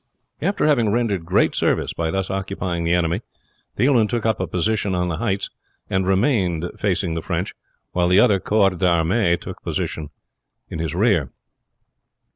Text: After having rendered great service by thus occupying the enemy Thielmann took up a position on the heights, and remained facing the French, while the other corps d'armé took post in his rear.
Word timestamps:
After 0.41 0.65
having 0.65 0.91
rendered 0.91 1.25
great 1.27 1.53
service 1.53 1.93
by 1.93 2.09
thus 2.09 2.31
occupying 2.31 2.83
the 2.85 2.93
enemy 2.95 3.21
Thielmann 3.77 4.07
took 4.09 4.25
up 4.25 4.39
a 4.39 4.47
position 4.47 4.95
on 4.95 5.09
the 5.09 5.17
heights, 5.17 5.51
and 5.91 6.07
remained 6.07 6.65
facing 6.75 7.13
the 7.13 7.21
French, 7.21 7.53
while 7.91 8.07
the 8.07 8.19
other 8.19 8.39
corps 8.39 8.71
d'armé 8.71 9.39
took 9.39 9.61
post 9.61 9.99
in 10.69 10.79
his 10.79 10.95
rear. 10.95 11.29